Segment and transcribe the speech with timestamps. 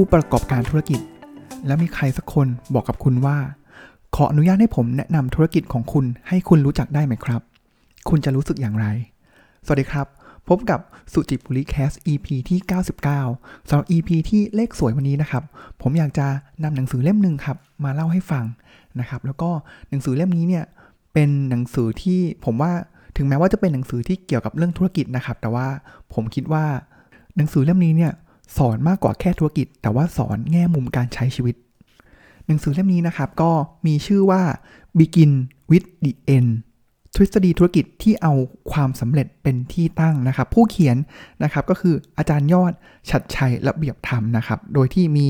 [0.00, 1.00] ผู้ประกอบการธุรกิจ
[1.66, 3.36] แล้วมีใครสักคนบอกกับคุณว่า
[4.16, 7.40] ขออนุญาตให้ผมแนะนำธุรกิจของคุณให้คุณรู้จักได้ไหมครับ
[8.08, 8.86] คุณจะรู้สึกอย่างไร
[9.66, 10.06] สวัสดีครับ
[10.48, 10.80] พบกับ
[11.12, 12.58] สุจิบุรีแคส EP ที่
[13.14, 15.42] 99สำหรับ EP ที่เลขสวยวันนี้นะครับ
[15.82, 16.26] ผมอยากจะ
[16.62, 18.44] นำหนังสือเล่มหนึ่งครับมาเล่าให้ฟัง
[19.00, 19.50] นะครับ แล้วก็
[19.90, 20.64] หนังสือเล่มนี้เนี่ย
[21.12, 22.72] เป็นหนังสือที่ผมว่า
[23.16, 25.66] ถึงแม้ว่าจะเป็นหนังสือที่เกี่ยวกับเรื่องธุรกิจนะครับ แต่ว่า
[26.14, 26.64] ผมคิดว่า
[27.36, 28.12] หนังสือเล่มนี้เนี่ย
[28.56, 31.54] สอนมากกว่าแค่ธุรกิจ แต่ว่าสอนแง่มุมการใช้ชีวิต
[32.46, 33.50] หนังสือเล่มนี้นะครับ ก็
[33.86, 34.42] มีชื่อว่า
[34.98, 35.32] Begin
[35.70, 36.50] with the End
[37.14, 38.34] ทฤษฎีธุรกิจที่เอา
[38.72, 40.96] ความสำเร็จเป็นที่ตั้งนะครับ ผู้เขียน
[41.42, 42.72] นะครับก็คืออาจารย์ยอด
[43.10, 45.28] ชัดชัยระเบียบธรรมนะครับ โดยที่มี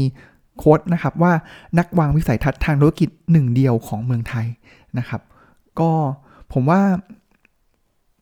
[0.59, 1.33] โค้ดนะครับว่า
[1.79, 4.47] นักวางวิสัยทัศน์ทางธุรกิจหนึ่งเดียวของเมืองไทย
[4.99, 5.23] นะครับ
[5.81, 5.91] ก็
[6.53, 6.83] ผมว่า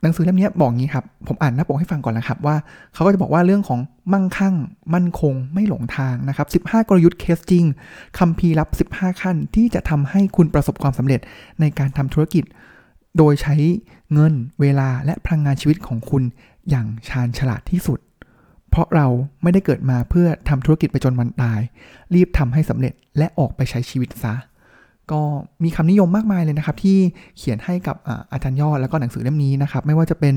[0.04, 2.56] หนังสือเล่มนี้บอกงี้ครับ ผมอ่านหน้าปกให้ฟังก่อนนะครับว่า
[2.94, 3.80] เขาก็จะบอกว่าเรื่องของ
[4.12, 4.54] มั่งคั่ง
[4.94, 7.64] มั่นคง ไม่หลงทางนะครับ 15 กลยุทธ์เคสจริง
[8.18, 11.20] คำพีรับ 15 ขั้นที่จะทำให้คุณประสบความสำเร็จ
[11.60, 12.44] ในการทำธุรกิจ
[13.16, 13.54] โดยใช้
[14.12, 16.22] เงิน เวลาและพลังงานชีวิตของคุณ
[16.70, 17.98] อย่างชาญฉลาดที่สุด
[18.70, 19.06] เพราะเรา
[19.42, 21.60] ไม่ได้เกิดมาเพื่อทำธุรกิจไปจนวันตาย
[22.14, 24.34] รีบทำให้สำเร็จและออกไปใช้ชีวิตซะ
[25.12, 25.20] ก็
[25.64, 26.98] มีคำนิยมมากมายเลยนะครับ ที่
[27.38, 27.96] เขียนให้กับ
[28.32, 30.34] อาจารย์ยอดแล้วก็หนังสือเล่มนี้นะครับ ไม่ว่าจะเป็น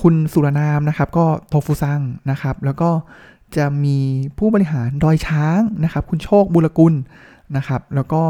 [0.00, 2.90] คุณสุรนามนะครับ ก็โทฟุซังนะครับ แล้วก็
[3.56, 3.98] จะมี
[4.38, 6.94] ผู้บริหารดอยช้างนะครับ คุณโชคบุรกุล
[7.56, 8.22] นะครับ แล้วก็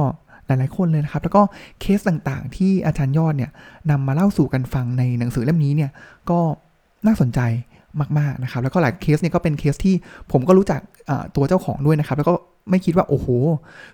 [0.46, 1.42] หลาย ๆ คนเลยนะครับ แล้วก็
[1.80, 3.50] เคสต่างๆ ที่อาจารย์ยอดเนี่ย
[3.90, 5.90] นำมาเล่าสู่กันฟังในหนังสือเล่มนี้เนี่ย
[6.30, 6.38] ก็
[7.06, 7.40] น่าสนใจ
[8.18, 9.94] มาก ๆ นะครับ แล้วก็หลายเคสเนี่ยก็เป็นเคสที่
[10.32, 10.80] ผมก็รู้จัก
[11.36, 12.34] ตัวเจ้าของด้วยนะครับ แล้วก็
[12.70, 13.26] ไม่คิดว่าโอ้โห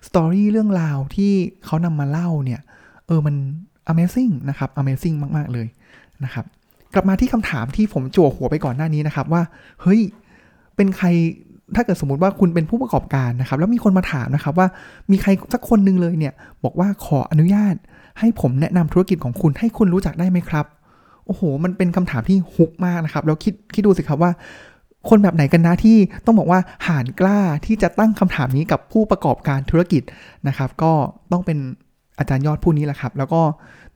[0.09, 1.33] สตอรี่เรื่องราวที่
[1.65, 2.61] เขานำมาเล่าเนี่ย
[3.07, 3.37] เออมัน
[3.91, 5.67] Amazing นะครับ Amazing มาก ๆ เลย
[6.25, 6.45] นะครับ
[6.95, 9.43] กลับมาที่คำถามที่ผมจั่วหัวไปก่อนหน้านี้นะครับว่า
[9.83, 10.01] เฮ้ย
[10.77, 11.07] เป็นใคร
[11.75, 14.67] ถ้าเกิดสมมติว่าคุณเป็นผู้ประกอบการนะครับ แล้วมีคนมาถามนะครับว่า
[15.11, 16.33] มีใครสักคนหนึ่งเลยเนี่ย
[16.65, 17.75] บอกว่าขออนุญาต
[18.19, 20.67] ให้ผมแนะนำธุรกิจของคุณให้คุณรู้จักได้ไหมครับ
[21.27, 24.31] โอ้โห มันเป็นคำถามที่ฮุกมากนะครับ แล้วคิดคิดดูสิครับว่า
[25.09, 30.03] คนแบบไหนกันนะที่ต้องบอกว่าหานกล้าที่จะตั้งคำถามนี้กับผู้ประกอบการธุรกิจ
[30.49, 30.93] นะครับ ก็
[31.33, 31.59] ต้องเป็น
[32.19, 33.43] อาจารย์ยอดผู้นี้แหละครับ แล้วก็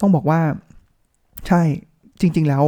[0.00, 0.41] ต้องบอกว่า
[1.47, 1.62] ใช่
[2.21, 2.65] จริง ๆ แล้ว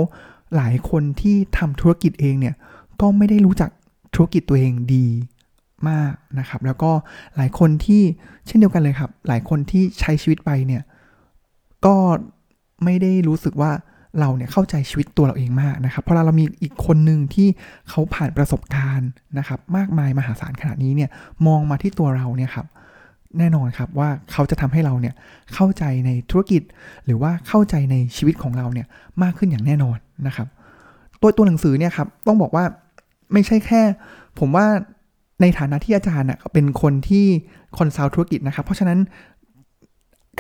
[0.56, 2.54] หลายคนที่ทำธุรกิจเองเนี่ย
[3.00, 3.70] ก็ไม่ได้รู้จัก
[4.14, 5.06] ธุรกิจตัวเองดี
[5.88, 6.90] มากนะครับ แล้วก็
[7.36, 8.02] หลายคนที่
[8.46, 10.82] เช่นเดียวกันเลยครับ หลายคนที่ใช้ชีวิตไปเนี่ย
[11.86, 11.96] ก็
[12.84, 13.72] ไม่ได้รู้สึกว่า
[14.20, 17.48] เราเนี่ยเข้าใจชีวิตตัวเราเองมากนะครับเพราะเราเรามีอีกคนหนึ่งที่
[17.88, 21.10] เขาผ่านประสบการณ์นะครับมากมายมหาศาลขนาดนี้เนี่ย
[21.46, 22.66] มองมาที่ตัวเราเนี่ยครับ
[23.38, 25.14] แน่นอนครับว่าเขาจะทำให้เราเนี่ย
[25.54, 26.62] เข้าใจในธุรกิจ
[27.04, 28.86] หรือว่าเข้าใจในชีวิตของเราเนี่ย
[29.22, 30.48] มากขึ้นอย่างแน่นอนนะครับ
[31.20, 32.64] ตัวตัวหนังสือเนี่ยครับต้องบอกว่า
[33.32, 33.82] ไม่ใช่แค่
[34.38, 34.66] ผมว่า
[35.40, 37.26] ในฐานะที่อาจารย์เป็นคนที่
[37.78, 38.98] คอนซัลท์ธุรกิจนะครับ เพราะฉะนั้น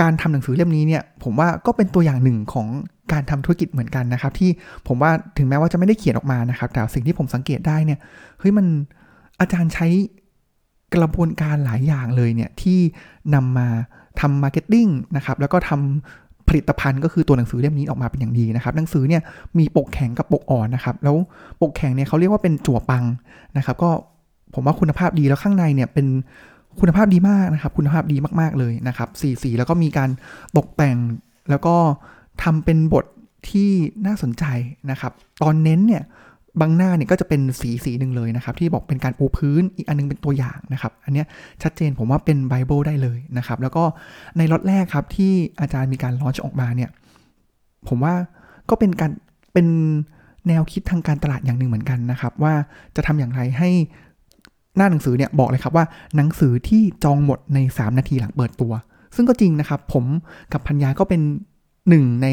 [0.00, 2.66] การทำหนังสือเล่มนี้เนี่ยผมว่าก็เป็นตัวอย่างหนึ่งของ
[3.12, 4.50] การทำธุรกิจเหมือนกันนะครับ ที่
[4.86, 7.98] ผมว่าถึงแม้ว่าจะไม่ได้เขียนออกมานะครับ แต่สิ่งที่ผมสังเกตได้เนี่ย
[8.38, 8.66] เฮ้ยมัน
[9.40, 9.86] อาจารย์ใช้
[10.94, 12.78] กระบวนการหลายอย่างเลยเนี่ยที่
[13.34, 13.68] นำมา
[14.20, 19.22] ทำ marketing นะครับแล้วก็ทำผลิตภัณฑ์ก็คือตัวหนังสือเล่มนี้ออกมาเป็นอย่างดีนะครับหนังสือเนี่ย
[19.58, 21.16] มีปกแข็งกับปกอ่อนนะครับ แล้ว
[21.60, 23.04] ปกแข็งเนี่ยเขาเรียกว่าเป็นจั่วปัง
[23.56, 23.90] นะครับ ก็
[24.54, 26.06] ผมว่าคุณภาพดีแล้วข้างในเนี่ยเป็น
[26.80, 30.10] คุณภาพดีมากนะครับ คุณภาพดีมากๆเลยนะครับสีสีแล้วก็มีการ
[30.56, 30.96] ตกแต่ง
[31.50, 31.76] แล้วก็
[32.42, 33.04] ทำเป็นบท
[33.50, 33.70] ที่
[34.06, 34.44] น่าสนใจ
[34.90, 35.12] นะครับ
[35.42, 36.02] ตอนเน้นเนี่ย
[36.60, 41.24] บางหน้าเนี่ยก็จะเป็นสีสีหนึ่งเลยนะครับ ที่บอกเป็นการปูพื้นอีกอันนึงเป็นตัวอย่างนะครับ อันนี้
[41.62, 43.84] ชัดเจนผมว่าเป็นไบเบิลได้เลยนะครับ แล้วก็
[44.36, 46.90] ในล็อตแรกครับที่อาจารย์มีการลอนช์ออกมาเนี่ย
[47.88, 48.14] ผมว่า
[48.70, 49.10] ก็เป็นการ
[49.52, 49.66] เป็น
[50.48, 52.54] แนวคิดทางการตลาดอย่างหนึ่งเหมือนกันนะครับ ว่า
[52.96, 53.70] จะทำอย่างไรให้
[54.76, 55.84] หน้าหนังสือเนี่ยบอกเลยครับว่า
[56.16, 58.72] หนังสือที่จองหมดใน 3 นาทีหลังเปิดตัว
[59.16, 60.04] ซึ่งก็จริงนะครับ ผม
[60.52, 61.20] กับพัญญาก็เป็น
[61.88, 62.28] หนึ่งใน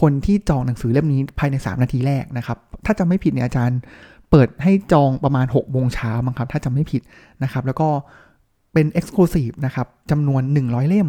[0.00, 3.78] คนที่จองหนังสือเล่มนี้ภายใน 3 นาทีแรกนะครับ ถ้าจำไม่ผิดเนี่ยอาจารย์
[4.30, 7.02] เปิดให้จองประมาณ6โมงเช้ามั้งครับ ถ้าจำไม่ผิด
[7.42, 7.88] นะครับ แล้วก็
[8.72, 11.08] เป็น Exclusive นะครับจำนวน 100 เล่ม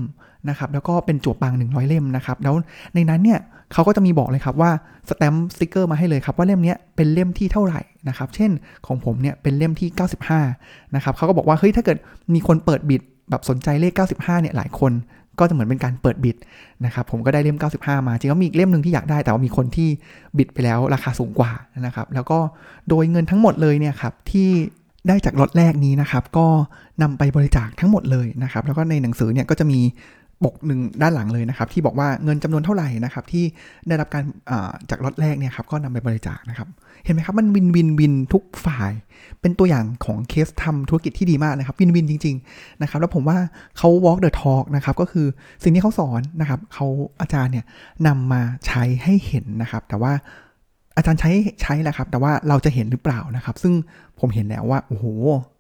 [0.50, 2.56] นะครับ แล้วก็เป็นจั่วปัง 100 เล่มนะครับ แล้ว
[2.96, 3.40] ในนั้นเนี่ย
[3.74, 4.72] เขาก็จะมีบอกเลยครับว่า
[5.10, 8.52] สแตมป์สติกเกอร์มาให้เลยครับว่าเล่มนี้เป็นเล่มที่เท่าไหร่นะครับ เช่น
[8.88, 9.90] ของผมเนี่ยเป็นเล่มที่
[10.40, 11.98] 95 นะครับเขาก็บอกว่าเฮ้ยถ้าเกิด
[12.34, 14.92] มีคนเปิดบิดแบบสนใจเลข 95 เนี่ยหลายคน
[15.40, 16.36] ก็จะเหมือนเป็นการเปิดบิด
[16.86, 19.90] นะครับผมก็ได้เล่ม 95 มาจริงก็มีอีกเล่มหนึ่งที่อยากได้ แต่ว่ามีคนที่
[20.38, 21.52] บิดไปแล้วราคาสูงกว่า
[21.86, 22.40] นะครับ แล้วก็
[22.90, 24.50] โดยเงินทั้งหมดเลยเนี่ยครับที่
[25.08, 26.48] ได้จากล็อตแรกนี้นะครับ ก็
[27.02, 29.80] นำไปบริจาคทั้งหมดเลยนะครับ แล้วก็ในหนังสือเนี่ยก็จะมี
[30.44, 33.44] ปกหนึ่งด้านหลังเลยนะครับ ที่บอกว่าเงินจำนวนเท่าไหร่นะครับ ที่
[33.88, 34.24] ได้รับการ
[34.90, 36.68] จากล็อตแรกเนี่ยครับก็นำไปบริจาคนะครับ
[37.06, 38.92] เห็นไหมครับมันวินวินวินทุกฝ่าย
[39.42, 43.38] เป็นตัวอย่างของเคสทำธุรกิจที่ดีมากนะครับวินวินจริง ๆนะครับ แล้วผมว่า
[43.78, 45.28] เขา walk the talk นะครับก็คือ
[45.64, 46.86] สิ่งที่เขาสอนนะครับเขา
[47.22, 47.66] อาจารย์เนี่ย
[48.08, 50.14] นำมาใช้ให้เห็นนะครับ แต่ว่า
[50.98, 51.32] อาจารย์ใช้
[51.62, 53.74] ใช้แหละครับ แต่ว่าเราจะเห็นหรือเปล่านะครับ ซึ่ง
[54.20, 55.06] ผมเห็นแล้วว่าโอ้โห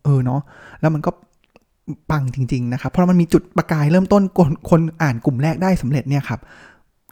[0.03, 0.41] เออเนาะ
[0.81, 1.11] แล้วมันก็
[2.11, 6.39] ปังจริง ๆ นะครับ เพราะมันมีจุดประกายเริ่มต้นคนคนอ่านกลุ่มแรกได้สำเร็จเนี่ยครับ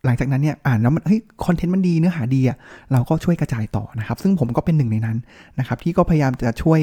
[0.06, 2.58] หลังจากนั้นเนี่ยอ่านแล้วมันเฮ้ยคอนเทนต์มันดีเนื้อหาดีอะ
[2.92, 5.18] เราก็ช่วยกระจายต่อนะครับ ซึ่งผมก็เป็นหนึ่งในนั้น
[5.60, 6.80] นะครับ ที่ก็พยายามจะช่วย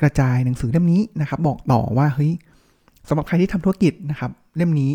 [0.00, 2.32] กระจายหนังสือเล่มนี้นะครับ บอกต่อว่าเฮ้ย
[3.08, 4.90] สำหรับใครที่ทำธุรกิจนะครับ เล่มนี้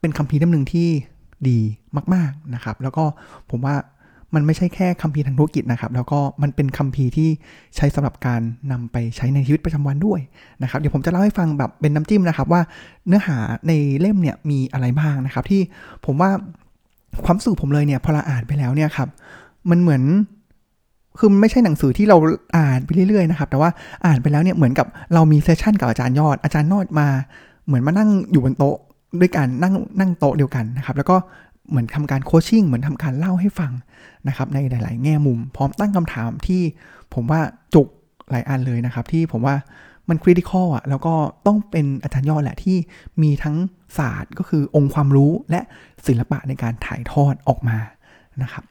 [0.00, 0.88] เป็นคัมภีร์เล่มหนึ่งที่
[1.48, 1.58] ดี
[2.14, 3.04] มาก ๆนะครับ แล้วก็
[3.50, 3.74] ผมว่า
[4.34, 7.28] มันไม่ใช่แค่คัมภีร์ทางธุรกิจนะครับ แล้วก็มันเป็นคัมภีร์ที่
[7.76, 8.40] ใช้สำหรับการ
[8.72, 10.20] นำไปใช้ในชีวิตประจำวันด้วย
[10.62, 12.60] นะครับ เดี๋ยวผมจะเล่าให้ฟังแบบเป็นน้ำจิ้มนะครับ ว่า
[13.06, 13.36] เนื้อหา
[13.68, 15.60] ในเล่มเนี่ยมีอะไรบ้างนะครับ ที่
[16.06, 16.30] ผมว่า
[17.24, 19.08] ความสูผมเลยเนี่ยพอเราอ่านไปแล้วเนี่ยครับ
[19.70, 20.02] มันเหมือน
[21.18, 22.16] คือมันไม่ใช่หนังสือที่เรา
[22.56, 23.70] อ่านไปเรื่อยๆนะครับ แต่ว่า
[24.06, 27.08] อ่านไปแล้วเนี่ยเหมือนกับเรามีเซสชั่นกับอาจารย์ยอด อาจารย์ยอดมา
[27.66, 28.76] เหมือนมานั่งอยู่บนโต๊ะ
[29.20, 31.16] ด้วยกันนั่งนั่งโต๊ะเดียวกันนะครับ แล้วก็
[31.68, 33.72] เหมือนทำการโคชชิ่งเหมือนทำการเล่าให้ฟัง
[34.28, 36.62] นะครับในหลาย ๆ แง่มุม พร้อมตั้งคำถามที่
[37.14, 37.40] ผมว่า
[37.74, 37.88] จุก
[38.30, 39.54] หลายอันเลยนะครับ ที่ผมว่า
[40.08, 41.14] มัน critical อะแล้วก็
[41.46, 42.76] ต้องเป็นอาจารย์ยอดแหละที่
[43.22, 43.56] มีทั้ง
[43.98, 45.60] ศาสตร์ก็คือองค์ความรู้และ
[46.06, 47.78] ศิลปะในการถ่ายทอดออกมา
[48.42, 48.64] นะครับ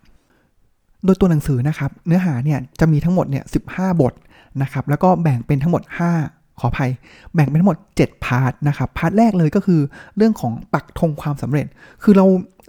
[1.06, 3.64] โดยตัวหนังสือนะครับเนื้อหาเนี่ยจะมีทั้งหมดเนี่ยสิบบ
[4.12, 4.14] ท
[4.62, 5.84] นะครับแล้วก็แบ่งเป็นทั้งหมด
[6.22, 6.92] 5 ขออภัย
[7.36, 9.82] แบ่งเป็นทั้งหมด 7 part นะครับ part แรกเลยก็คือ
[10.18, 11.68] เรื่องของปักธงความสำเร็จ
[12.04, 12.26] คือเรา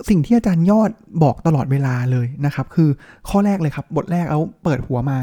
[0.08, 0.90] สิ่งที่อาจารย์ยอด
[1.22, 2.88] บอกตลอดเวลาเลยนะครับ คือ
[3.28, 5.18] ข้อแรกเลยครับ บทแรกเอาเปิดหัวมา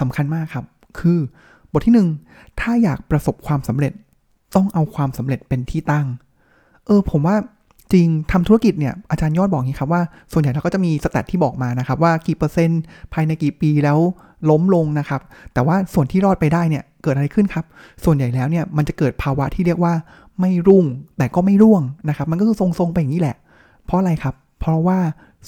[0.00, 0.64] สำคัญมากครับ
[0.98, 1.18] คือ
[1.72, 3.92] บทที่ 1 ถ้าอยากประสบความสำเร็จ
[4.54, 6.06] ต้องเอาความสำเร็จเป็นที่ตั้ง
[6.86, 7.36] เออ ผมว่า
[7.92, 10.02] จริงทำธุรกิจเนี่ยอาจารย์ยอดบอกอย่างนี้ครับว่า
[10.32, 12.80] ส่วนใหญ่เราก็จะมีสแตทที่บอกมานะครับ ว่ากี่เปอร์เซ็นต์
[13.12, 13.98] ภายในกี่ปีแล้ว
[14.50, 15.20] ล้มลงนะครับ
[15.52, 17.64] แต่ว่าส่วนที่รอดไปได้เนี่ยเกิดอะไรขึ้นครับ
[18.04, 19.94] ส่วนใหญ่แล้วเนี่ยมันจะเกิดภาวะที่เรียกว่า
[20.40, 20.84] ไม่รุ่ง
[21.18, 23.36] แต่ก็ไม่ร่วงนะครับ มันก็คือทรงๆไปอย่างนี้แหละ
[23.90, 24.98] เพราะอะไรครับ เพราะว่า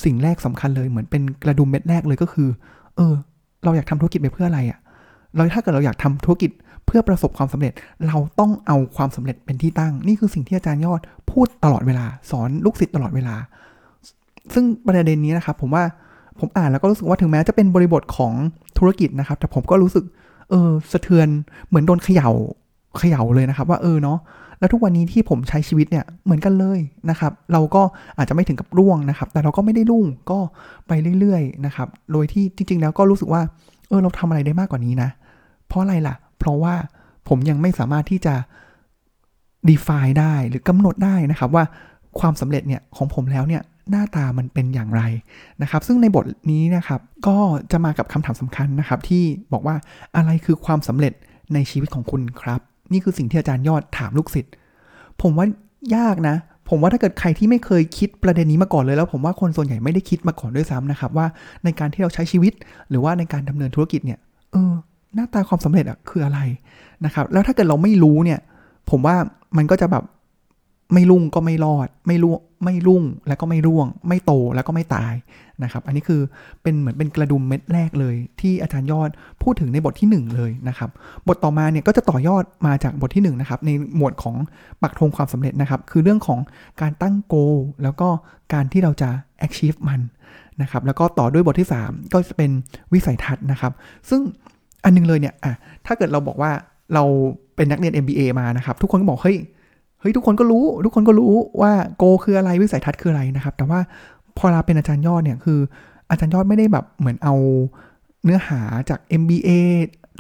[0.05, 2.49] สิ่งแรกสำคัญเลยเหมือนเป็นกระดุมเม็ดแรกเลยก็คือ
[2.97, 3.15] เออ
[3.65, 4.79] เราอยากทำธุรกิจไปเพื่ออะไรอะ่ะ
[5.35, 6.50] เราถ้าเกิดเราอยากทำธุรกิจ
[6.87, 7.73] เพื่อประสบความสำเร็จ
[8.06, 11.00] เราต้องเอาความสำเร็จเป็นที่ตั้ง นี่คือสิ่งที่อาจารย์ยอด
[11.31, 13.35] พูดตลอดเวลา สอนลูกศิษย์ตลอดเวลา
[14.55, 15.85] ซึ่งประเด็นนี้นะครับ ผมว่า
[16.38, 18.33] ผมอ่านแล้วก็รู้สึกว่าถึงแม้จะเป็นบริบทของ
[18.79, 20.05] ธุรกิจนะครับ แต่ผมก็รู้สึก
[20.50, 21.29] เออสะเทือน
[21.69, 22.31] เหมือนโดนเขย่า
[22.99, 24.19] เขย่าเลยนะครับว่าเออเนาะ
[24.59, 26.79] แล้วทุกวันนี้ที่ผมใช้ชีวิตเนี่ยเหมือนกันเลย
[27.11, 27.83] นะครับ เราก็
[28.19, 30.39] อาจจะไม่ถึงกับร่วงนะครับ แต่เราก็ไม่ได้รุ่งก็
[30.89, 33.43] ไปเรื่อยๆนะครับ โดยที่จริง ๆ แล้วก็รู้สึกว่า
[33.89, 35.11] เออเราทำอะไรได้มากกว่านี้นะ
[35.67, 36.75] เพราะอะไรล่ะ เพราะว่า
[37.29, 38.35] ผมยังไม่สามารถที่จะ
[39.71, 41.65] define ได้หรือกำหนดได้นะครับว่า
[42.21, 45.03] ความสำเร็จเนี่ยของผมแล้วเนี่ยหน้าตามันเป็นอย่างไร
[45.62, 47.37] นะครับ ซึ่งในบทนี้นะครับก็
[47.73, 49.77] จะมากับคำถามสำคัญนะครับ ที่บอกว่า
[50.17, 51.12] อะไรคือความสำเร็จ
[51.55, 52.61] ในชีวิตของคุณครับ
[52.93, 54.53] นี่คือสิ่งที่อาจารย์ยอดถามลูกศิษย์
[55.23, 55.47] ผมว่า
[55.97, 56.37] ยากนะ
[56.69, 61.27] ผมว่าถ้าเกิดใครที่ไม่เคยคิดประเด็นนี้มาก่อนเลยแล้ว ผมว่าคนส่วนใหญ่ไม่ได้คิดมาก่อนด้วยซ้ำนะครับ ว่า
[61.65, 62.53] ในการที่เราใช้ชีวิต
[62.91, 64.19] หรือว่าในการดำเนินธุรกิจเนี่ย
[64.53, 64.73] เออ
[65.15, 66.41] หน้าตาความสำเร็จอะคืออะไร
[67.05, 68.41] นะครับ แล้วถ้าเกิดเราไม่รู้เนี่ย
[68.91, 69.17] ผมว่า
[69.56, 70.05] มันก็จะแบบ
[70.93, 75.14] ไม่รุ่งก็ไม่รอด ไม่รุ่งไม่รุ่งแล้วก็ไม่ร่วง ไม่โตแล้วก็ไม่ตาย
[75.62, 76.21] นะครับ อันนี้คือ
[76.62, 79.11] เป็นเหมือนเป็นกระดุมเม็ดแรกเลย ที่อาจารย์ยอด
[79.42, 80.90] พูดถึงในบทที่ 1 เลยนะครับ
[81.28, 84.37] บทต่อมาเนี่ยก็จะต่อยอดมาจากบทที่1นะครับในหมวดของ
[84.83, 86.38] ปักธงความสำเร็จนะครับ คือเรื่องของ
[86.80, 87.35] การตั้งโก
[87.83, 88.09] แล้วก็
[88.52, 89.11] การที่เราจะ
[89.47, 90.00] achieve มัน
[90.62, 92.50] นะครับแล้วก็ต่อด้วยบทที่ 3 ก็จะเป็น
[92.92, 93.73] วิสัยทัศน์นะครับ
[94.09, 94.21] ซึ่ง
[94.85, 95.54] อันนึงเลยเนี่ยอะ
[95.87, 96.50] ถ้าเกิดเราบอกว่า
[96.95, 97.04] เรา
[97.57, 99.38] เป็นนักเรียน MBA มานะครับ ทุกคนก็บอกเฮ้ย
[100.02, 103.80] เฮ้ยทุกคนก็รู้ ทุกคนก็รู้ว่าโกคืออะไรวิสัยทัศน์คืออะไรนะครับ แต่ว่า
[104.38, 105.59] พอเราเป็นอาจารย์ยอดเนี่ยคือ
[106.11, 107.35] อาจารย์ยอดไม่ได้แบบเหมือนเอา
[108.25, 109.50] เนื้อหาจาก MBA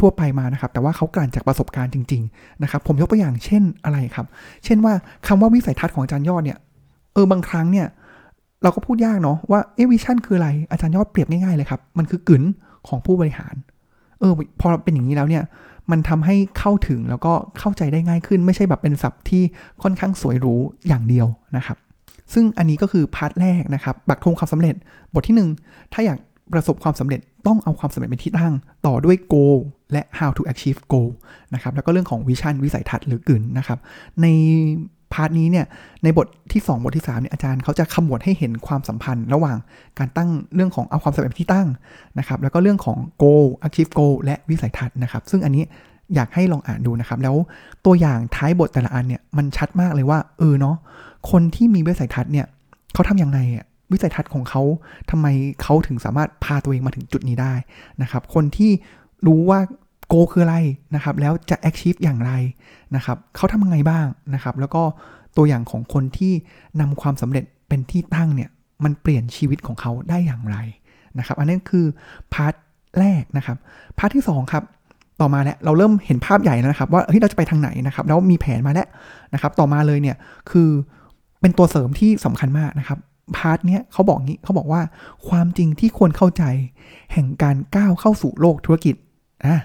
[0.00, 4.26] ทั่วไปมานะครับ แต่ว่าเขากลั่นจากประสบการณ์จริง ๆ นะครับ ผมยกตัวอย่างเช่นอะไรครับ
[4.64, 4.92] เช่นว่า
[5.26, 6.58] คำว่าวิสัยทัศน์ของอาจารย์ยอดเนี่ย
[7.14, 7.86] เออบางครั้งเนี่ย
[8.62, 12.42] เราก็พูดยากเนาะว่าเอวิชั่นคืออะไร อาจารย์ยอดเปรียบง่ายๆเลยครับ มันคือกลืน
[12.88, 13.54] ของผู้บริหาร
[14.20, 15.42] เออ พอเป็นอย่างนี้แล้วเนี่ย
[15.92, 19.42] มันทำให้เข้าถึงแล้วก็เข้าใจได้ง่ายขึ้น ไม่ใช่แบบเป็นศัพท์ที่
[19.82, 20.54] ค่อนข้างสวยหรู
[20.88, 21.76] อย่างเดียวนะครับ
[22.32, 24.74] ซึ่งอันนี้ก็คือ part แรกนะครับปักธงความสำเร็จ
[25.14, 26.18] บทที่ 1 ถ้าอยาก
[26.52, 28.52] ประสบความสำเร็จต้องเอาความสำเร็จเป็นที่ตั้ง
[28.86, 29.58] ต่อด้วย goal
[29.92, 31.10] และ how to achieve goal
[31.54, 33.78] นะครับแล้วก็เรื่องของ vision วิสัยทัศน์หรือ goal นะครับ
[34.22, 34.26] ใน
[35.14, 35.66] part นี้เนี่ย
[36.02, 39.56] ในบทที่ 2 บทที่3เนี่ยอาจารย์เขาจะขมวดให้เห็นความสัมพันธ์ระหว่าง
[39.98, 41.66] การตั้งเรื่องของเอาความสำเร็จที่ตั้ง
[42.18, 45.64] นะครับแล้วก็เรื่องของ goal achieve goal และวิสัยทัศน์นะครับซึ่งอันนี้
[46.14, 47.36] อยากให้ลองอ่านดูนะครับ แล้ว
[47.84, 50.76] ตัวอย่างท้ายบทแต่ละอันเนี่ยมันชัดมากเลยว่าเออเนาะ
[51.30, 52.46] คนที่มีวิสัยทัศน์เนี่ย
[52.94, 54.62] เขาทำยังไงอะวิสัยทัศน์ของเขา
[55.10, 55.26] ทำไม
[55.62, 57.54] เขาถึงสามารถพาตัวเองมาถึงจุดนี้ได้
[58.02, 58.70] นะครับ คนที่
[59.26, 59.60] รู้ว่า
[60.14, 60.56] โกคืออะไร
[60.94, 62.32] นะครับ แล้วจะ achieve อย่างไร
[62.96, 64.82] นะครับเขาทำยังไงบ้างนะครับ แล้วก็
[65.36, 66.32] ตัวอย่างของคนที่
[66.80, 68.50] นำความสำเร็จเป็นที่ตั้งเนี่ย
[68.84, 70.56] มันเปลี่ยนชีวิตของเขาได้อย่างไร
[71.18, 71.86] นะครับ อันนี้คือ
[72.34, 72.54] part
[72.98, 73.56] แรกนะครับ
[73.98, 74.64] part ที่ 2 ครับ
[75.20, 78.86] ต่อมาแล้วเราเริ่มเห็นภาพใหญ่แล้วนะครับ ว่าเฮ้ยเราจะไปทางไหนนะครับ แล้วมีแผนมาแล้ว
[79.34, 80.16] นะครับ ต่อมาเลยเนี่ย
[80.50, 80.68] คือ
[81.40, 82.98] เป็นตัวเสริมที่สำคัญมากนะครับ
[83.36, 84.82] part เนี้ยเขาบอกงี้เขาบอกว่า
[85.28, 86.44] ความจริงที่ควรเข้าใจ
[87.12, 88.94] แห่งการก้าวเข้าสู่โลกธุรกิจ
[89.46, 89.60] อะ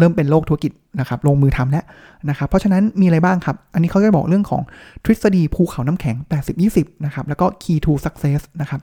[0.00, 1.84] เริ่มเป็นโลกธุรกิจนะครับลงมือทำแล้ว
[2.28, 4.62] นะครับเพราะฉะนั้นมีอะไรบ้างครับ อันนี้เขาจะบอกเรื่องของ
[5.04, 6.16] ทฤษฎีภูเขาน้ำแข็ง
[6.60, 8.80] 80-20 นะครับแล้วก็ key to success นะครับ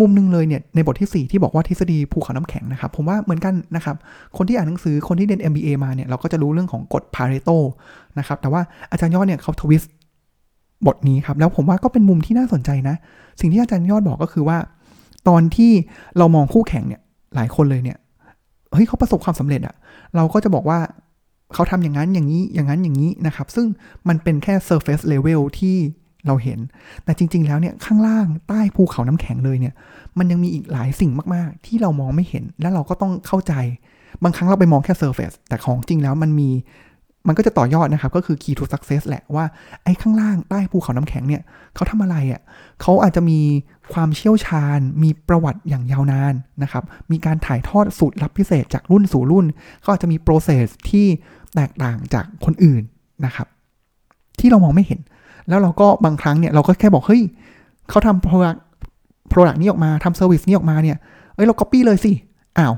[0.00, 3.96] มุมหนึ่งเลยเนี่ยในบทที่ 4 ที่บอกว่าทฤษฎีภูเขาน้ำแข็งนะครับ ผมว่าเหมือนกันนะครับ
[4.36, 7.56] คนที่อ่านหนังสือคนที่เรียน MBA มาเนี่ยเราก็จะรู้เรื่องของกฎ Pareto
[8.18, 9.92] นะครับแต่ว่าอาจารย์ยอดเนี่ยเขาทวิสต์
[10.86, 12.96] บทนี้ครับแล้วผมว่าก็เป็นมุมที่น่าสนใจนะ
[13.40, 14.58] สิ่งที่อาจารย์ยอดบอกก็คือว่า
[15.28, 15.72] ตอนที่
[16.18, 17.00] เรามองคู่แข่งเนี่ย
[17.34, 17.98] หลายคนเลยเนี่ย
[18.74, 19.74] เฮ้ยเขาประสบความสำเร็จอะ
[20.16, 20.78] เราก็จะบอกว่า
[21.54, 23.66] เขาทำอย่างนั้นอย่างนี้อย่างนั้นอย่างนี้นะครับ ซึ่ง
[24.08, 25.76] มันเป็นแค่ surface level ที่
[26.26, 26.58] เราเห็น
[27.04, 29.74] แต่จริง ๆ แล้วเนี่ยข้างล่างใต้ภูเขาน้ำแข็งเลยเนี่ย
[30.18, 33.54] มันยังมีอีกหลายสิ่งมากๆ ที่เรามองไม่เห็น และเราก็ต้องเข้าใจ
[34.22, 36.50] บางครั้งเราไปมองแค่ surface แต่ของจริงแล้วมันมี
[37.28, 39.44] มันก็จะต่อยอดนะครับ ก็คือ key to success แหละว่า
[39.84, 41.42] ไอ้ข้างล่างใต้ภูเขาน้ำแข็งเนี่ย
[41.74, 42.40] เขาทำอะไรอะ่ะ
[42.82, 43.38] เขาอาจจะมี
[43.92, 49.46] ความเชี่ยวชาญมีประวัติอย่างยาวนานนะครับ มีการถ่ายทอดสูตรลับพิเศษจากรุ่นสู่รุ่น
[49.80, 51.06] เขาอาจจะมี process ที่
[51.54, 52.82] แตกต่างจากคนอื่น
[53.24, 53.46] นะครับ
[54.38, 55.00] ที่เรามองไม่เห็น
[55.48, 57.22] แล้วเราก็บางครั้งเนี่ยเราก็แค่บอกเฮ้ย
[57.88, 58.58] เขาทำ product
[59.32, 60.96] product นี้ออกมาทำ service นี้ออกมาเนี่ย
[61.34, 62.12] เอ้ยเรา copy เลยสิ
[62.58, 62.74] อ้าว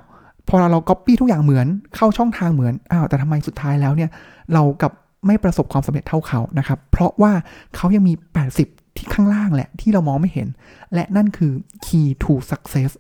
[0.48, 4.10] พอเรา copy ทุกอย่างเหมือนเข้าช่องทางเหมือนอ้าวแต่ทำไมสุดท้ายแล้วเนี่ย
[4.52, 4.92] เรากับ
[5.26, 7.32] ไม่ประสบความสำเร็จเท่าเขานะครับ เพราะว่า
[7.76, 8.14] เขายังมี
[8.54, 10.48] 80 ที่ข้างล่างแหละที่เรามองไม่เห็น
[10.94, 11.52] และนั่นคือ
[11.86, 12.90] key to success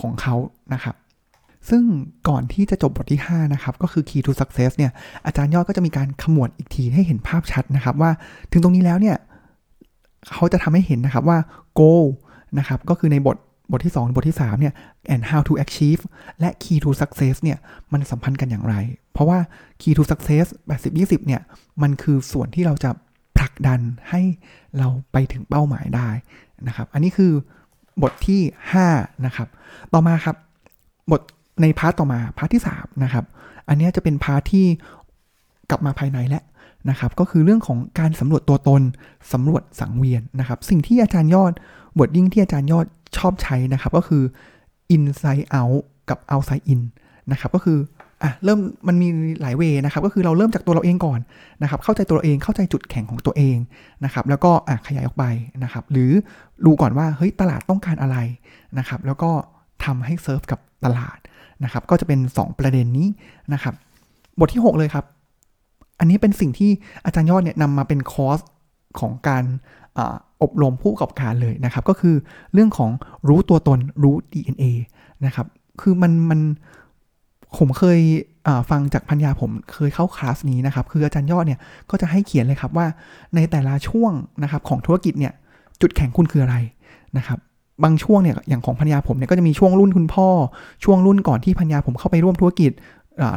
[0.00, 0.34] ของเขา
[0.74, 0.96] นะครับ
[1.70, 1.82] ซึ่ง
[2.28, 4.92] ก่อนที่จะจบบทที่ 5 นะครับ ก็คือ key to success เนี่ย
[5.26, 8.10] อาจารย์ยอดก็จะมีการขมวดอีกทีให้เห็นภาพชัดนะครับ ว่า
[8.52, 9.16] ถึงตรงนี้แล้วเนี่ย
[10.32, 11.38] เขาจะทำให้เห็นนะครับว่า
[11.78, 12.06] goal
[12.58, 13.36] นะครับ ก็คือในบท
[13.70, 14.74] บทที่ 2 บทที่ 3 เนี่ย
[15.12, 16.02] and how to achieve
[16.40, 17.58] และ key to success เนี่ย
[17.92, 18.74] มันสัมพันธ์กันอย่างไร
[19.12, 19.38] เพราะว่า
[19.80, 20.46] key to success
[20.86, 21.40] 80-20 เนี่ย
[21.82, 22.90] มันคือส่วนที่เราจะ
[23.42, 23.80] ผลักดัน
[24.10, 24.22] ให้
[24.78, 26.08] เราไปถึงเป้าหมายได้
[26.66, 27.32] นะครับ อันนี้คือ
[28.02, 28.40] บทที่
[28.82, 29.48] 5 นะครับ
[29.92, 30.36] ต่อมาครับ
[31.10, 31.20] บท
[31.62, 33.24] ใน part ต่อมา part ที่ 3 นะครับ
[33.68, 34.66] อันนี้จะเป็น part ที่
[35.70, 36.42] กลับมาภายในแล้ว
[36.90, 38.82] นะครับ ก็คือเรื่องของการสำรวจตัวตน
[39.32, 41.52] สำรวจสังเวียนนะครับ สิ่งที่อาจารย์ยอด
[41.98, 44.22] บทยิ่งที่อาจารย์ยอดชอบใช้นะครับ ก็คือ
[44.94, 46.80] inside out กับ outside in
[47.30, 47.78] นะครับ ก็คือ
[48.22, 49.08] อะเริ่มมันมี
[49.42, 51.20] หลายเวนะครับก็คือเราเริ่มจากตัวเราเองก่อน
[51.62, 53.56] นะครับเข้าใจตัวเราเองเข้าใจจุดแข็งของตัวเอง
[54.04, 55.24] นะครับแล้วก็อะขยายออกไป
[55.62, 56.10] นะครับหรือ
[56.64, 58.16] รู้ก่อนว่าเฮ้ยตลาดต้องการอะไร
[58.78, 59.30] นะครับแล้วก็
[59.84, 61.18] ทำให้เซิร์ฟกับตลาด
[61.64, 63.08] นะครับก็จะเป็น 2 ประเด็นนี้
[63.52, 63.74] นะครับ
[64.38, 65.04] บทที่ 6 เลยครับ
[66.00, 66.70] อันนี้เป็นสิ่งที่
[67.04, 68.40] อาจารย์ยอดเนี่ยนำมาเป็นคอร์ส
[69.00, 69.44] ของการ
[70.42, 72.14] อบรมผู้ประกอบการเลยนะครับ ก็คือ
[72.52, 72.90] เรื่องของ
[73.28, 74.64] รู้ตัวตนรู้ DNA
[75.26, 75.46] นะครับ
[75.80, 76.40] คือมันมัน
[77.58, 78.00] ผมเคย
[78.70, 81.58] ฟังจากพัญญาผมเคยเข้าคลาสนี้นะครับ คืออาจารย์ยอดเนี่ย
[81.90, 82.86] ก็จะให้เขียนเลยครับว่า
[83.34, 85.32] ในแต่ละช่วงนะครับของธุรกิจเนี่ย
[85.80, 86.56] จุดแข็งคุณคืออะไร
[87.16, 87.38] นะครับ
[87.84, 90.28] บางช่วงเนี่ยอย่างของพัญญาผมเนี่ยก็จะมีช่วงรุ่นคุณพ่อ
[90.84, 92.72] ช่วงรุ่นก่อนที่พัญญาผมเข้าไปร่วมธุรกิจ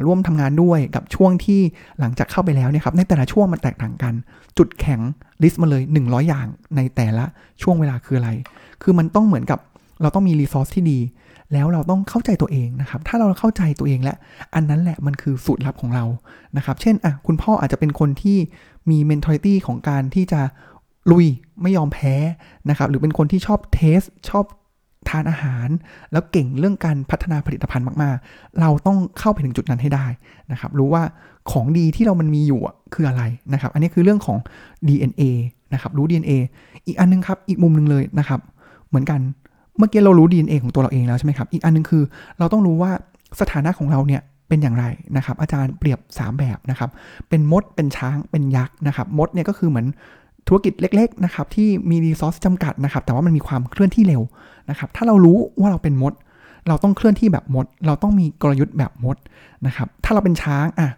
[0.05, 1.59] ร่วมทำงานด้วยกับช่วงที่
[1.99, 4.13] หลังจากเข้าไปแล้วเนี่ยครับในแต่ละช่วงมันแตกต่างกัน
[4.57, 4.99] จุดแข็ง
[5.43, 7.25] ลิสต์มาเลย 100 อย่างในแต่ละ
[7.61, 8.29] ช่วงเวลาคืออะไร
[8.81, 9.59] คือมันต้องเหมือนกับ
[10.01, 10.99] เราต้องมีรีซอสที่ดี
[11.53, 14.17] แล้วเราต้องเข้าใจตัวเองนะครับ ถ้าเราเข้าใจตัวเองแล้ว
[14.55, 16.05] อันนั้นแหละมันคือสูตรลับของเรา
[16.57, 18.37] นะครับ เช่นอะคุณพ่ออาจจะเป็นคนที่
[18.89, 20.41] มี mentality ของการที่จะ
[21.11, 21.27] ลุย
[21.61, 22.15] ไม่ยอมแพ้
[22.69, 24.45] นะครับ หรือเป็นคนที่ชอบเทสชอบ
[25.09, 25.67] ทานอาหาร
[26.11, 30.05] แล้วเก่งเรื่องการพัฒนาผลิตภัณฑ์มาก ๆ เราต้องเข้าไปถึงจุดนั้นให้ได้
[30.51, 31.03] นะครับ รู้ว่า
[31.51, 32.61] ของดีที่เรามันมีอยู่
[32.93, 33.23] คืออะไร
[33.53, 34.37] นะครับ อันนี้คือเรื่องของ
[34.87, 35.23] DNA
[35.73, 36.33] นะครับ รู้ DNA
[36.85, 38.39] อีกอันนึงครับ อีกมุมหนึ่งเลยนะครับ
[38.89, 39.21] เหมือนกัน
[39.77, 42.03] เมื่อกี้เรารู้ DNA ของตัวเราเองแล้วใช่ไหมครับ อีกอันนึงคือ
[42.39, 42.91] เราต้องรู้ว่า
[43.39, 44.85] สถานะของเราเนี่ยเป็นอย่างไร
[45.17, 46.89] นะครับ อาจารย์เปรียบ 3 แบบนะครับ
[47.29, 49.87] เป็นมด เป็นช้าง เป็นยักษ์นะครับ มดเนี่ยก็คือเหมือน
[50.47, 54.21] ธุรกิจเล็กๆนะครับที่มีรีซอสจำกัดนะครับ แต่ว่ามันมีความเคลื่อนที่เร็ว
[54.69, 56.13] นะครับ ถ้าเรารู้ว่าเราเป็นมด
[56.67, 59.17] เราต้องเคลื่อนที่แบบมด เราต้องมีกลยุทธ์แบบมด
[59.67, 60.89] นะครับ ถ้าเราเป็นช้างอะ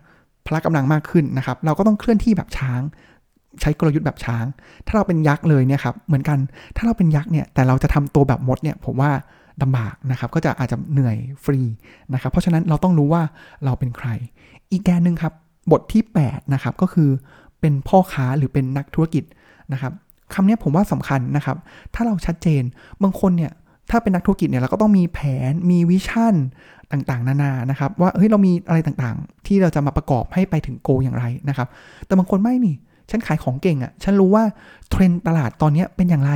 [0.45, 2.81] พละกำลังมากขึ้นนะครับ เราก็ต้องเคลื่อนที่แบบช้าง
[3.61, 4.45] ใช้กลยุทธ์แบบช้าง
[4.85, 6.39] ถ้าเราเป็นยักษ์เลยเนี่ยครับเหมือนกัน
[6.75, 9.11] ถ้าเราเป็นยักษ์เนี่ยแต่เราจะทำตัวแบบมดเนี่ยผมว่า
[9.61, 11.59] ลำบากนะครับก็จะอาจจะเหนื่อยฟรี
[12.13, 13.21] นะครับ เพราะฉะนั้นเราต้องรู้ว่า
[13.65, 14.09] เราเป็นใคร
[14.71, 15.33] อีกแกนหนึ่งครับ
[15.71, 17.09] บทที่ 8 นะครับ ก็คือ
[17.59, 19.23] เป็นพ่อค้าหรือเป็นนักธุรกิจ
[19.73, 19.93] นะครับ
[20.33, 21.57] คำนี้ผมว่าสำคัญนะครับ
[21.93, 22.63] ถ้าเราชัดเจน
[23.03, 23.51] บางคนเนี่ย
[23.89, 26.35] ถ้าเป็นนักธุรกิจเนี่ยเราก็ต้องมีแผนมีวิชั่น
[26.91, 31.67] ต่างๆ นานานะครับ ว่าเฮ้ยเรามีอะไรต่างๆ ที่เราจะมาประกอบให้ไปถึงโกอย่างไรนะครับ
[32.05, 32.75] แต่บางคนไม่นี่
[33.09, 34.43] ฉันขายของเก่งอะ่ะ ฉันรู้ว่า
[34.89, 36.31] เทรนด์ตลาดตอนนี้เป็นอย่างไร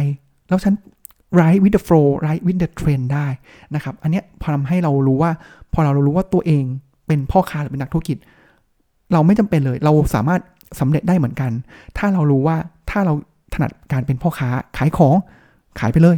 [0.48, 0.74] แล้วฉัน
[1.40, 3.28] ride with the flow ride with the trend ได้
[3.76, 5.32] นะครับ อันเนี้ยพอทำให้เรารู้ว่า
[5.74, 6.64] พอเรารู้ว่าตัวเอง
[7.08, 8.18] เป็นพ่อค้าหรือเป็นนักธุรกิจ
[9.14, 10.42] เราไม่จำเป็นเลย เราสามารถ
[10.80, 11.52] สำเร็จได้เหมือนกัน
[11.98, 12.56] ถ้าเรารู้ว่า
[12.90, 13.14] ถ้าเรา
[13.54, 15.16] ถนัดการเป็นพ่อค้าขายของ
[15.80, 16.18] ขายไปเลย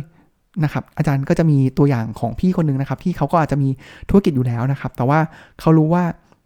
[0.63, 3.69] นะครับอาจารย์ก็จะมีตัวอย่างของพี่คนหนึ่งนะครับ ที่เขาก็อาจจะมี
[4.09, 5.19] ธุรกิจอยู่แล้วนะครับ แต่ว่า
[5.59, 6.03] เขารู้ว่า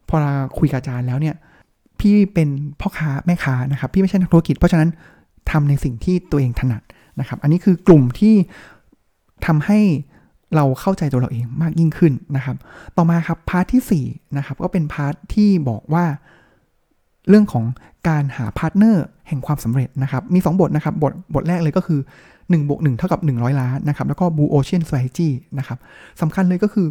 [0.09, 1.35] พอเราคุยกับอาจารย์แล้วเนี่ย
[2.01, 2.49] พี่เป็น
[2.81, 4.89] พ่อค้าแม่ค้านะครับ พี่ไม่ใช่นักธุรกิจ เพราะฉะนั้น
[5.51, 6.81] ทำในสิ่งที่ตัวเองถนัด
[7.19, 8.35] นะครับ อันนี้คือกลุ่มที่
[9.45, 9.79] ทำให้
[10.55, 12.55] เราเข้าใจตัวเราเองมากยิ่งขึ้นนะครับ
[12.97, 16.05] ต่อมาครับ part ที่4นะครับก็เป็น part ที่บอกว่า
[17.29, 17.65] เรื่องของ
[18.09, 21.99] การหา partner แห่งความสำเร็จนะครับ มี 2 บทนะครับ บทบทแรกเลยก็คือ
[22.33, 25.77] 1บวก1เท่ากับ 100 ล้านนะครับ แล้วก็ Blue Ocean Strategy นะครับ
[26.21, 26.87] สำคัญเลยก็คือ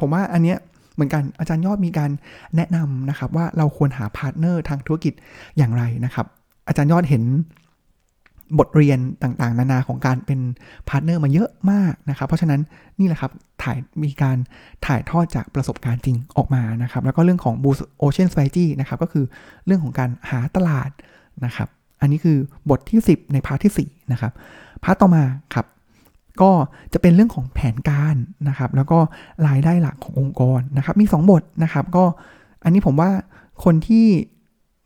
[0.00, 0.58] ผมว่าอันเนี้ย
[0.94, 2.10] เหมือนกันอาจารย์ยอดมีการ
[2.56, 5.14] แนะนำนะครับว่าเราควรหา partner ทางธุรกิจ
[5.58, 6.26] อย่างไรนะครับ
[6.68, 7.24] อาจารย์ยอดเห็น
[8.58, 10.40] บทเรียนต่างๆ นานาของการเป็น
[10.88, 12.60] partner มาเยอะมากนะครับ เพราะฉะนั้น
[12.98, 13.32] นี่แหละครับ
[13.62, 14.36] ถ่ายมีการ
[14.86, 19.24] ถ่ายทอดจากประสบการณ์จริงออกมานะครับ แล้วก็เรื่องของ Blue Ocean Strategy นะครับก็คือ
[19.66, 20.90] เรื่องของการหาตลาด
[21.44, 21.68] นะครับ
[22.00, 22.38] อันนี้คือ
[22.70, 24.32] บทที่ 10 ใน part ที่ 4 นะครับ
[24.84, 25.66] part ต่อมาครับ
[26.42, 26.50] ก็
[26.92, 28.16] จะเป็นเรื่องของแผนการ
[28.48, 28.98] นะครับ แล้วก็
[29.46, 32.04] รายได้หลักขององค์กรนะครับ มี 2 บทนะครับ ก็
[32.64, 33.10] อันนี้ผมว่า
[33.64, 34.06] คนที่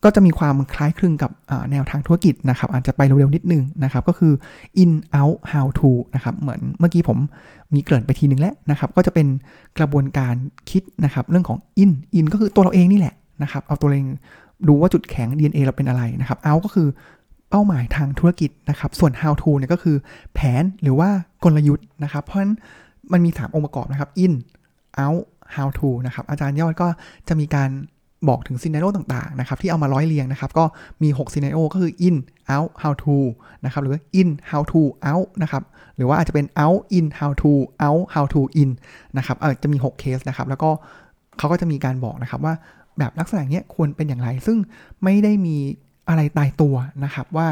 [0.04, 1.30] ก็จะมีความคล้ายคลึงกับ
[1.70, 4.32] แนวทางธุรกิจนะครับ อาจจะไปเร็วๆนิดนึงนะครับ ก็คือ
[4.82, 7.18] in out how to นะครับ เหมือนเมื่อกี้ผม
[7.75, 9.26] มีเกริ่นไปทีนึงแล้วนะครับ ก็จะเป็น
[9.78, 10.34] กระบวนการ
[10.70, 14.06] คิดนะครับ เรื่องของ in in ก็คือตัวเราเองนี่แหละนะครับ เอาตัวเอง
[14.68, 16.88] ดูว่าจุดแข็ง DNA เราเป็นอะไรนะครับ out ก็คือ
[17.56, 19.96] เป้าหมายทางธุรกิจนะครับ ส่วน how to เนี่ยก็คือ
[20.34, 21.11] แผนหรือว่า
[21.44, 22.54] กลยุทธ์นะครับ เพราะฉะนั้น
[23.12, 24.35] มันมี 3 องค์ประกอบนะครับ in
[25.05, 25.22] out
[25.57, 26.88] how to นะครับ อาจารย์ยอดก็
[27.28, 27.70] จะมีการ
[28.28, 30.64] บอกถึงซีนารโอต่างๆนะครับที่เอามาร้อยเรียงนะครับ ก็
[31.02, 32.16] มี6ซีนารโอก็คือ in
[32.55, 33.16] out how to
[33.64, 35.62] นะครับหรือ in how to out นะครับ
[35.96, 37.52] หรือว่าอาจจะเป็น out in how to
[37.87, 38.70] out how to in
[39.16, 40.70] นะครับเออจะมี 6 เคสนะครับ แล้วก็
[41.38, 42.55] เขาก็จะมีการบอกนะครับว่า
[42.98, 44.59] แบบลักษณะนี้ควรเป็นอย่างไร ซึ่ง
[45.05, 45.57] ไม่ได้มี
[46.08, 47.46] อะไรตายตัวนะครับว่า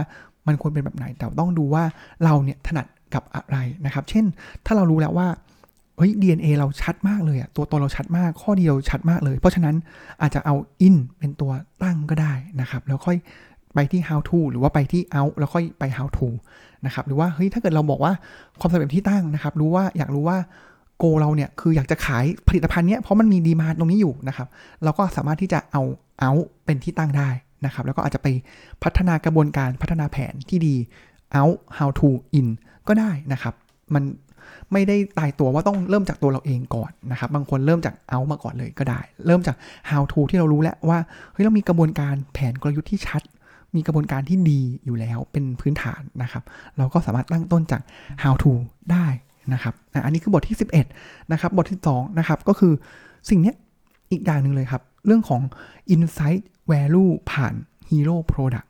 [0.47, 1.85] มันควรเป็นแบบไหนแต่ต้องดูว่า
[2.25, 4.25] เราเนี่ยถนัดกับอะไรนะครับ เช่น
[4.67, 5.29] ถ้าเรารู้แล้วว่า
[5.97, 9.77] เฮ้ย DNA เราชัดมากเลยอะตัวตนเราชัดมาก ข้อเดียวชัดมากเลย เพราะฉะนั้น
[10.21, 10.55] อาจจะเอา
[10.87, 13.17] in เป็นตัวตั้งก็ได้นะครับ แล้วค่อย
[13.75, 16.29] ไปที่ how to หรือว่าไปที่ out แล้วค่อยไป how to
[16.87, 18.13] นะครับหรือว่าเฮ้ยถ้าเกิดเราบอกว่า
[18.61, 20.39] ความสำเร็จที่ตั้งนะครับ รู้ว่าอยากรู้ว่า
[20.99, 24.49] โกเราเนี่ยคืออยากจะขายผลิตภัณฑ์เนี้ยเพราะมันมีดีมาตรงนี้อยู่นะครับ
[24.85, 25.83] เราก็สามารถที่จะเอา
[26.23, 27.29] out เป็นที่ตั้งได้
[27.65, 28.29] นะครับแล้วก็อาจจะไป
[28.83, 30.75] พัฒนากระบวนการพัฒนาแผนที่ดี
[31.39, 32.49] out how to in
[32.89, 33.55] ก็ได้นะครับ
[33.95, 34.05] มัน
[34.73, 39.57] ไม่ได้ตายตัวว่าต้องเริ่มจากตัวเราเองก่อนนะครับ บางคนเริ่มจากเอามาก่อนเลยก็ได้ เริ่มจาก
[39.91, 40.99] how to ที่เรารู้แล้วว่า
[41.33, 43.23] เฮ้ยเรามีกระบวนการแผนกลยุทธ์ที่ชัด
[43.77, 46.43] มีกระบวนการที่ดีอยู่แล้วเป็นพื้นฐานนะครับ
[46.79, 47.83] เราก็สามารถตั้งต้นจาก
[48.23, 48.53] how to
[48.93, 49.07] ได้
[49.53, 50.57] นะครับอันนี้คือบทที่
[50.95, 52.73] 11 นะครับ บทที่2นะครับก็คือ
[53.31, 53.53] สิ่งนี้
[54.13, 55.43] อีกอย่างหนึ่งเลยครับ เรื่องของ
[55.95, 57.55] insight value ผ่าน
[57.91, 58.69] hero product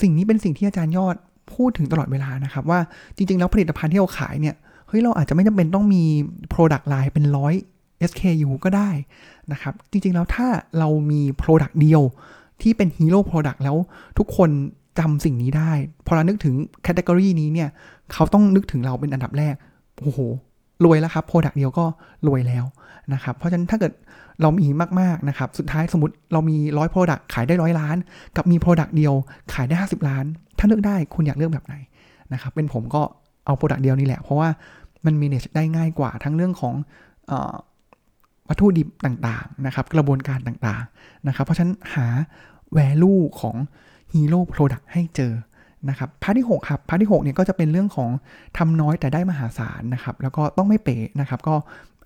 [0.00, 1.16] สิ่งนี้เป็นสิ่งที่อาจารย์ยอด
[1.54, 2.80] พูดถึงตลอดเวลานะครับ ว่า
[3.16, 4.56] จริง ๆ แล้วผลิตภัณฑ์ที่เราขายเนี่ย
[4.88, 6.04] เฮ้ยเราอาจจะไม่จำเป็นต้องมี
[6.52, 7.54] Product Line เป็นร้อย
[8.10, 8.90] SKU ก็ได้
[9.52, 10.46] นะครับ จริง ๆ แล้วถ้า
[10.78, 12.02] เรามี Product เดียว
[12.62, 13.76] ที่เป็น Hero Product แล้ว
[14.18, 14.50] ทุกคน
[14.98, 15.72] จำสิ่งนี้ได้
[16.06, 17.68] พอเรานึกถึงแคตตากรีนี้เนี่ย
[18.12, 19.54] เขาต้องนึกถึงเราเป็นอันดับแรก
[20.02, 20.18] โอ้โห
[20.84, 21.84] รวยแล้วครับ Product เดียวก็
[22.26, 22.64] รวยแล้ว
[23.14, 23.92] นะครับ เพราะฉะนั้นถ้าเกิด
[24.42, 24.66] เรามี
[25.00, 27.96] มากๆนะครับ สุดท้ายสมมติเรามีร้อย Product ขายได้ร้อยล้าน
[28.36, 29.14] กับมี Product เดียว
[29.54, 30.24] ขายได้ 50 ล้าน
[30.58, 31.74] ถ้าเลือกได้คุณอยากเลือกแบบไหน
[32.32, 33.02] นะครับ เป็นผมก็
[33.44, 34.48] เอา Product เดียวนี่แหละ เพราะว่า
[35.04, 36.74] มัน manage ได้ง่ายกว่าทั้งเรื่องของ
[38.48, 42.06] วัตถุดิบต่างๆนะครับ กระบวนการต่างๆนะครับ เพราะฉะนั้นหา
[42.76, 43.56] value ของ
[44.12, 45.32] hero product ให้เจอ
[45.88, 48.10] นะครับ part ที่6ครับ part ที่6เนี่ยก็จะเป็นเรื่องของ
[48.58, 51.54] ทำน้อยแต่ได้มหาศาลนะครับแล้วก็ต้องไม่เป๋นะครับก็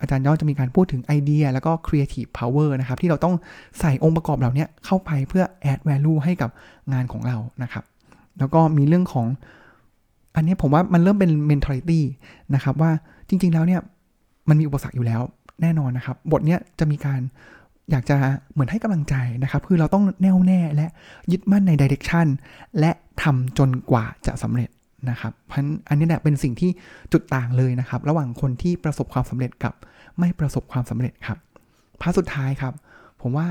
[0.00, 3.34] อาจารย์ยอดจะมีการพูดถึงไอเดีย แล้วก็ creative power นะครับที่เราต้อง
[3.80, 6.50] ใส่องค์ประกอบเหล่านี้เข้าไปเพื่อ add value ให้กับ
[6.92, 7.84] งานของเรานะครับ
[8.38, 9.26] แล้วก็มีเรื่องของ
[10.36, 12.00] อันนี้ผมว่ามันเริ่มเป็น mentality
[12.54, 12.90] นะครับว่า
[13.28, 13.80] จริงๆแล้วเนี่ย
[14.48, 15.20] มันมีอุปสรรคอยู่แล้ว
[15.62, 17.20] แน่นอนนะครับ บทเนี้ยจะมีการ
[17.90, 18.16] อยากจะ
[18.52, 20.86] เหมือนให้กำลังใจนะครับ คือเราต้องแน่วแน่และ
[21.32, 22.26] ยึดมั่นในดิเรกชัน
[22.78, 22.90] และ
[23.22, 24.70] ทำจนกว่าจะสำเร็จ
[25.10, 26.70] นะครับเพราะอันนี้แหละเป็นสิ่งที่
[27.12, 29.74] จุดต่างเลยนะครับ ระหว่างคนที่ประสบความสำเร็จกับ
[30.18, 31.38] ไม่ประสบความสำเร็จครับ
[32.00, 32.74] พาร์ทสุดท้ายครับ
[33.22, 33.48] ผมว่า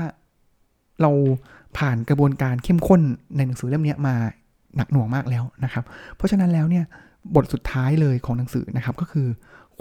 [1.02, 1.10] เรา
[1.78, 3.00] ผ่านกระบวนการเข้มข้น
[3.36, 4.14] ในหนังสือเล่มนี้มา
[4.76, 5.84] หนักหน่วงมากแล้วนะครับ
[6.16, 6.84] เพราะฉะนั้นแล้วเนี่ย
[7.34, 9.26] บทสุดท้ายเลยของหนังสือนะครับก็คือ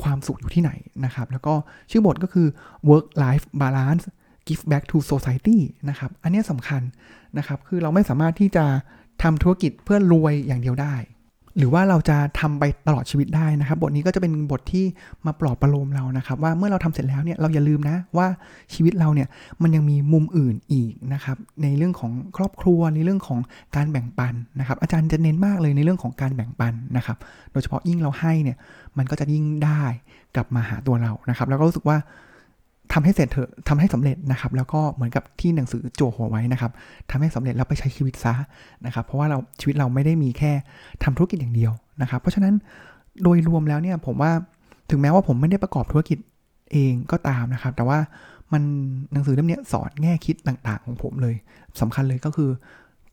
[0.02, 0.72] ความสุขอยู่ที่ไหน
[1.06, 1.54] นะครับ แล้วก็
[1.92, 2.48] ชื่อบทก็คือ
[2.90, 4.04] work life balance
[4.52, 5.60] give back to society
[5.90, 6.82] นะครับ อันนี้สำคัญ
[7.38, 8.66] นะครับ คือเราไม่สามารถที่จะ
[9.24, 10.96] ทำธุรกิจเพื่อรวยอย่างเดียวได้
[11.58, 14.86] หรือว่าเราจะทำไปตลอดชีวิตได้นะครับ บทนี้ก็จะเป็นบทที่
[15.26, 18.28] มาปลอบประโลมเรานะครับ ว่าเมื่อเราทำเสร็จแล้วเนี่ยเราอย่าลืมนะว่า
[18.74, 19.28] ชีวิตเราเนี่ย
[19.62, 23.40] มันยังมีมุมอื่นอีกนะครับ ในเรื่องของครอบครัวในเรื่องของ
[23.76, 27.18] การแบ่งปันนะครับ อาจารย์จะเน้นมากเลยในเรื่องของการแบ่งปันนะครับ
[27.52, 28.58] โดยเฉพาะยิ่งเราให้เนี่ย
[28.98, 29.84] มันก็จะยิ่งได้
[30.36, 31.98] กลับมาหาตัวเรานะครับ แล้วก็รู้สึกว่า
[32.94, 36.72] ทำให้เสร็จเถอะทำให้สำเร็จนะครับ แล้วก็เหมือนกับที่หนังสือโจหัวไว้นะครับ
[37.12, 38.34] ทำให้สำเร็จแล้วไปใช้ชีวิตซะ
[38.86, 40.52] นะครับ เพราะว่าเราชีวิตเราไม่ได้มีแค่
[41.04, 42.54] ทำธุรกิจอย่างเดียวนะครับ เพราะฉะนั้น
[43.24, 44.32] โดยรวมแล้วเนี่ยผมว่า
[44.90, 46.18] ถึงแม้ว่าผมไม่ได้ประกอบธุรกิจ
[46.72, 48.00] เองก็ตามนะครับ แต่ว่า
[48.54, 48.64] มัน
[49.14, 51.36] หนังสือเล่มนี้สอนแง่คิดต่างๆ ของผมเลย
[51.82, 52.50] สำคัญเลยก็คือ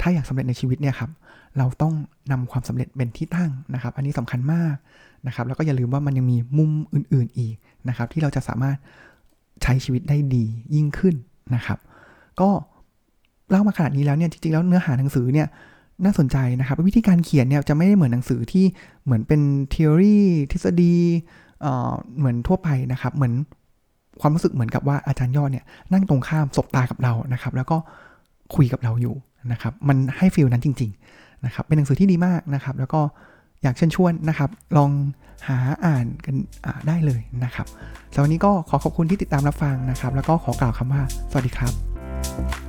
[0.01, 1.11] ถ้าอยากสำเร็จในชีวิตเนี่ยครับ
[1.59, 1.95] เราต้อง
[2.33, 4.75] นำความสำเร็จเป็นที่ตั้งนะครับ อันนี้สำคัญมาก
[5.27, 7.55] นะครับ แล้วก็อย่าลืมว่ามันยังมีมุมอื่น ๆอีก
[7.89, 8.77] นะครับ ที่เราจะสามารถ
[9.63, 10.45] ใช้ชีวิตได้ดี
[10.75, 11.15] ยิ่งขึ้น
[11.55, 11.79] นะครับ
[12.41, 12.49] ก็
[13.51, 15.47] เล่ามาขนาดนี้แล้วเนี่ยจริงๆแล้วเนื้อหาหนังสือเนี่ย
[16.05, 18.65] น่าสนใจนะครับ วิธีการเขียนเนี่ยจะไม่ได้เหมือนหนังสือที่
[19.05, 19.41] เหมือนเป็น
[19.73, 20.17] ทฤษฎี
[20.53, 20.95] ทฤษฎี
[22.19, 23.33] เหมือนทั่วไปนะครับ เหมือน
[24.21, 27.77] ความรู้สึกเหมือนกับว่าอาจารย์ยอดเนี่ยนั่งตรงข้ามสบตากับเรานะครับ แล้วก็
[28.55, 29.15] คุยกับเราอยู่
[29.53, 33.01] นะครับ มันให้ฟีลนั้นจริง ๆ นะครับ เป็นหนังสือที่ดีมากนะครับ แล้วก็
[33.63, 34.91] อยากเชิญชวนนะครับ ลอง
[35.49, 36.35] หาอ่านกัน
[36.89, 37.67] ได้เลยนะครับ
[38.13, 42.68] สำหรับวันนี้ก็ขอขอบคุณที่ติดตามรับฟังนะครับ แล้วก็ขอกล่าวคำว่า สวัสดีครับ